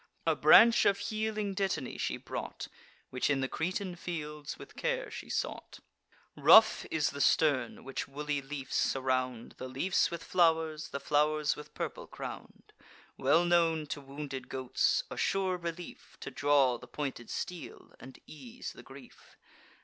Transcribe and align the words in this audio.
A 0.25 0.35
branch 0.35 0.85
of 0.85 0.97
healing 0.97 1.53
dittany 1.53 1.95
she 1.99 2.17
brought, 2.17 2.67
Which 3.11 3.29
in 3.29 3.41
the 3.41 3.47
Cretan 3.47 3.95
fields 3.95 4.57
with 4.57 4.75
care 4.75 5.11
she 5.11 5.29
sought: 5.29 5.79
Rough 6.35 6.87
is 6.89 7.11
the 7.11 7.21
stem, 7.21 7.83
which 7.83 8.07
woolly 8.07 8.41
leafs 8.41 8.77
surround; 8.77 9.51
The 9.59 9.67
leafs 9.67 10.09
with 10.09 10.23
flow'rs, 10.23 10.89
the 10.89 10.99
flow'rs 10.99 11.55
with 11.55 11.75
purple 11.75 12.07
crown'd, 12.07 12.73
Well 13.15 13.45
known 13.45 13.85
to 13.93 14.01
wounded 14.01 14.49
goats; 14.49 15.03
a 15.11 15.17
sure 15.17 15.55
relief 15.55 16.17
To 16.21 16.31
draw 16.31 16.79
the 16.79 16.87
pointed 16.87 17.29
steel, 17.29 17.93
and 17.99 18.17
ease 18.25 18.73
the 18.73 18.81
grief. 18.81 19.37